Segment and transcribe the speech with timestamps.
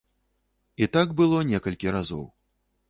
[0.85, 2.27] І так было некалькі разоў.